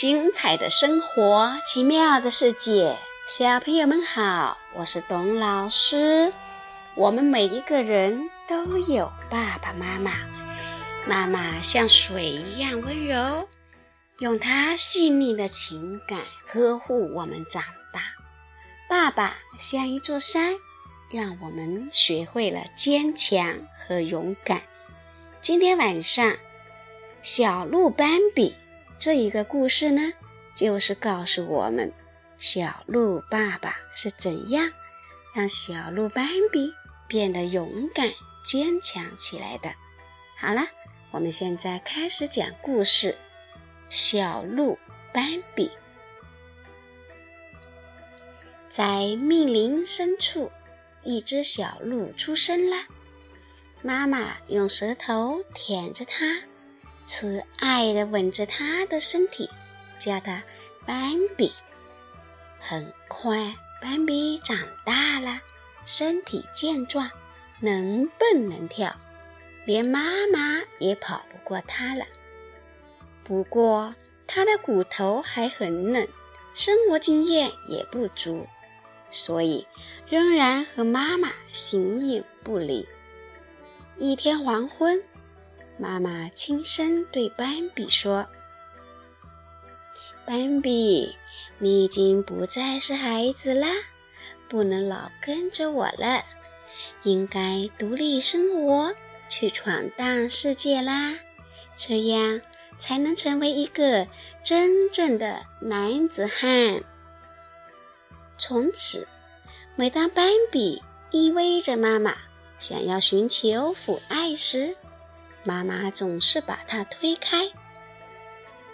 [0.00, 2.96] 精彩的生活，奇妙的世界，
[3.28, 6.32] 小朋友们好，我是董老师。
[6.94, 10.12] 我们每一个人都有爸爸妈妈，
[11.06, 13.46] 妈妈像水一样温柔，
[14.20, 18.00] 用她细腻的情感呵护我们长大。
[18.88, 20.54] 爸爸像一座山，
[21.10, 24.62] 让我们学会了坚强和勇敢。
[25.42, 26.38] 今天晚上，
[27.22, 28.54] 小鹿斑比。
[29.00, 30.12] 这一个故事呢，
[30.54, 31.90] 就是告诉我们
[32.36, 34.70] 小鹿爸爸是怎样
[35.34, 36.74] 让小鹿斑比
[37.08, 38.12] 变得勇敢
[38.44, 39.72] 坚强起来的。
[40.36, 40.66] 好了，
[41.12, 43.16] 我们现在开始讲故事。
[43.88, 44.78] 小鹿
[45.14, 45.70] 斑比
[48.68, 50.52] 在密林深处，
[51.02, 52.76] 一只小鹿出生了，
[53.80, 56.42] 妈妈用舌头舔着它。
[57.12, 59.50] 慈爱地吻着他的身体，
[59.98, 60.44] 叫他
[60.86, 61.52] 斑比。
[62.60, 65.40] 很快，斑比长大了，
[65.84, 67.10] 身体健壮，
[67.58, 68.94] 能蹦能跳，
[69.64, 72.04] 连妈妈也跑不过他了。
[73.24, 73.96] 不过，
[74.28, 76.06] 他的骨头还很嫩，
[76.54, 78.46] 生活经验也不足，
[79.10, 79.66] 所以
[80.08, 82.86] 仍然和妈妈形影不离。
[83.98, 85.02] 一天黄昏。
[85.80, 88.28] 妈妈轻声对斑比说
[90.26, 91.16] ：“斑比，
[91.56, 93.68] 你已经不再是孩子啦，
[94.46, 96.22] 不能老跟着我了，
[97.02, 98.94] 应该独立生活，
[99.30, 101.18] 去闯荡世界啦，
[101.78, 102.42] 这样
[102.78, 104.06] 才能成为一个
[104.44, 106.82] 真正的男子汉。”
[108.36, 109.08] 从此，
[109.76, 112.18] 每当斑比依偎着妈妈，
[112.58, 114.76] 想要寻求抚爱时，
[115.42, 117.50] 妈妈总是把它推开。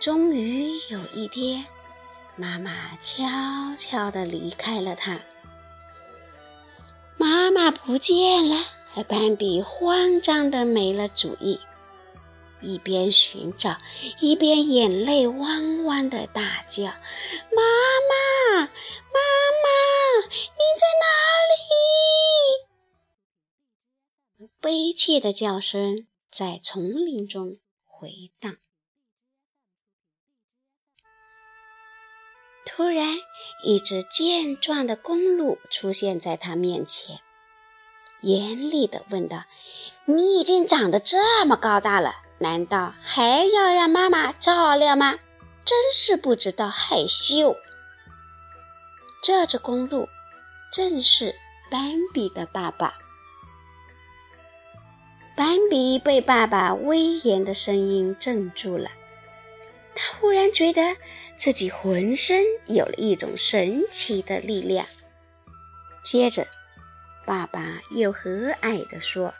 [0.00, 1.66] 终于有一天，
[2.36, 3.24] 妈妈悄
[3.76, 5.20] 悄地离开了他。
[7.16, 8.56] 妈妈不见了，
[9.08, 11.60] 斑比慌张的没了主意，
[12.60, 13.78] 一边寻找，
[14.20, 16.84] 一边眼泪汪汪的大叫
[17.50, 17.62] ：“妈
[18.08, 19.68] 妈，妈妈，
[20.30, 21.06] 你在哪
[24.38, 26.06] 里？”悲切的叫声。
[26.30, 28.56] 在丛林中回荡。
[32.66, 33.16] 突然，
[33.64, 37.20] 一只健壮的公鹿出现在他面前，
[38.20, 39.44] 严厉地问道
[40.04, 45.18] ：“你已经长得这么高大了，难道还要让妈妈照料吗？
[45.64, 47.56] 真是不知道害羞！”
[49.24, 50.08] 这只公鹿
[50.70, 51.34] 正是
[51.70, 52.94] 斑比的爸爸。
[55.38, 58.90] 斑比被爸爸威严的声音镇住了，
[59.94, 60.96] 他忽然觉得
[61.36, 64.86] 自己浑身有了一种神奇的力量。
[66.02, 66.48] 接着，
[67.24, 69.32] 爸爸又和蔼地说：“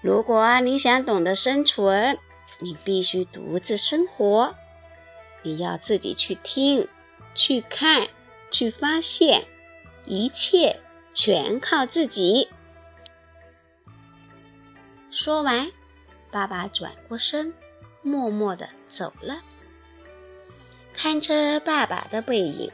[0.00, 2.18] 如果你想懂得生存，
[2.60, 4.54] 你必须独自生活，
[5.42, 6.88] 你要自己去听、
[7.34, 8.08] 去看、
[8.50, 9.44] 去发现，
[10.06, 10.80] 一切
[11.12, 12.48] 全靠自己。”
[15.12, 15.70] 说完，
[16.30, 17.52] 爸爸转过身，
[18.00, 19.42] 默默地走了。
[20.94, 22.72] 看着爸爸的背影，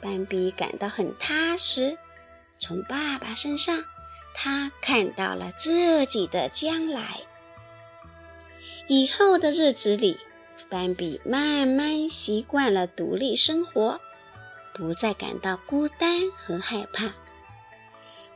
[0.00, 1.98] 斑比感到很踏实。
[2.60, 3.82] 从爸爸身上，
[4.34, 7.22] 他看到了自己的将来。
[8.86, 10.16] 以后的日子里，
[10.68, 14.00] 斑比慢慢习惯了独立生活，
[14.74, 17.12] 不再感到孤单和害怕。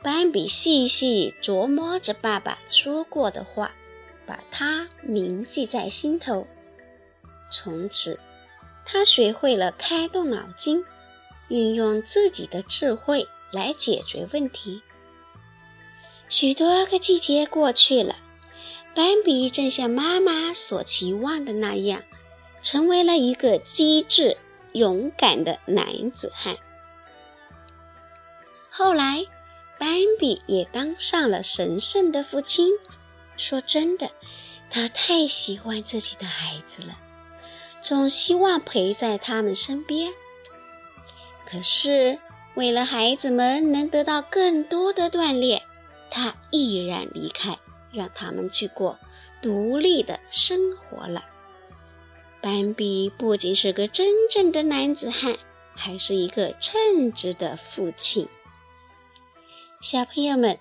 [0.05, 3.73] 斑比细细琢磨着爸爸说过的话，
[4.27, 6.47] 把它铭记在心头。
[7.51, 8.21] 从此，
[8.85, 10.85] 他学会了开动脑筋，
[11.49, 14.83] 运用自己的智慧来解决问题。
[16.29, 18.17] 许多个季节过去了，
[18.95, 22.03] 斑比正像妈妈所期望的那样，
[22.61, 24.37] 成为了一个机智、
[24.73, 26.59] 勇敢的男子汉。
[28.69, 29.25] 后来，
[29.85, 32.71] 斑比也当上了神圣的父亲。
[33.37, 34.13] 说真的，
[34.71, 36.97] 他太喜欢自己的孩子了，
[37.83, 40.11] 总希望陪在他们身边。
[41.47, 42.19] 可是，
[42.55, 45.61] 为了孩子们能得到更多的锻炼，
[46.11, 47.59] 他毅然离开，
[47.93, 48.99] 让他们去过
[49.43, 51.27] 独立的生活了。
[52.41, 55.37] 斑比不仅是个真正的男子汉，
[55.75, 58.27] 还是一个称职的父亲。
[59.85, 60.59] 小朋友们，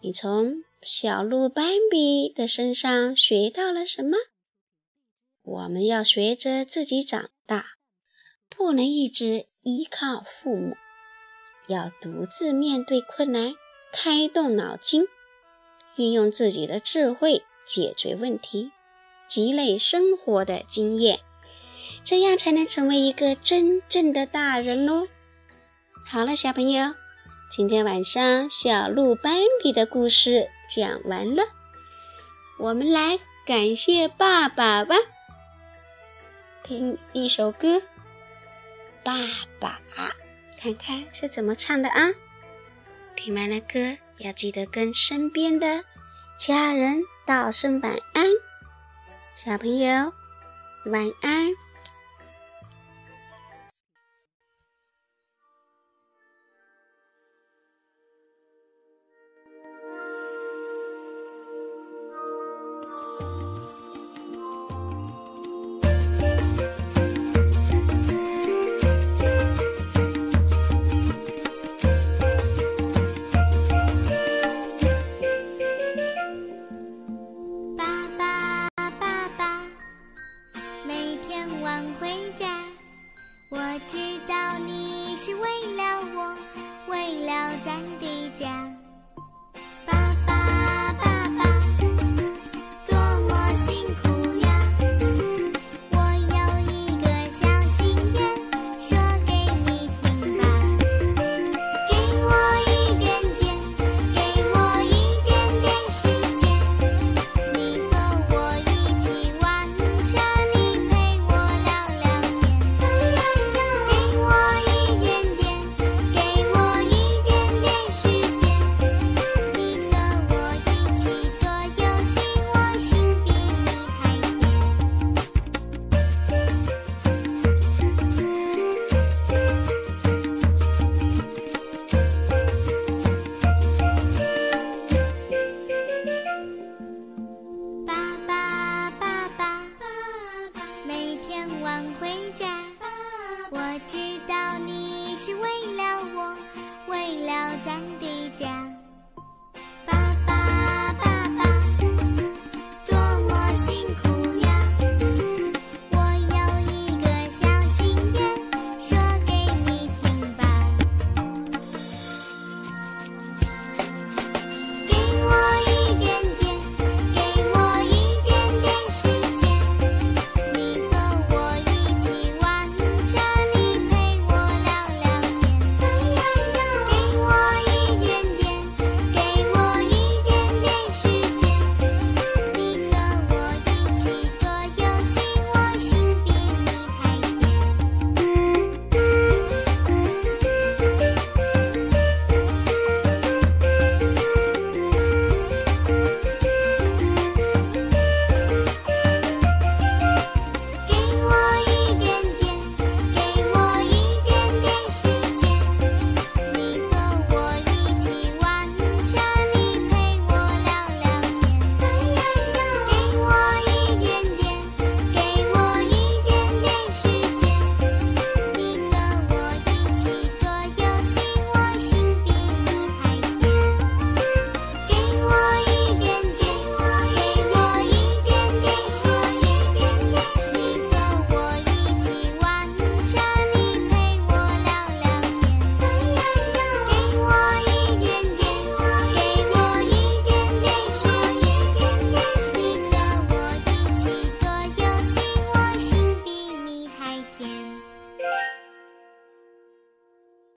[0.00, 4.16] 你从小鹿斑比的身上学到了什么？
[5.42, 7.66] 我们要学着自己长大，
[8.48, 10.78] 不能一直依靠父母，
[11.68, 13.52] 要独自面对困难，
[13.92, 15.04] 开动脑筋，
[15.96, 18.72] 运用自己的智慧解决问题，
[19.28, 21.20] 积累生活的经验，
[22.02, 25.06] 这样才能成为一个真正的大人喽。
[26.06, 26.94] 好了，小朋友，
[27.50, 31.44] 今天晚上小鹿斑比的故事讲完了，
[32.58, 34.96] 我们来感谢爸爸吧。
[36.64, 37.80] 听一首歌。
[39.04, 39.12] 爸
[39.60, 39.80] 爸，
[40.58, 42.10] 看看是怎么唱的啊？
[43.14, 45.84] 听完了歌，要记得跟身边的
[46.36, 48.26] 家人道声晚安。
[49.36, 50.12] 小朋友，
[50.86, 51.52] 晚安。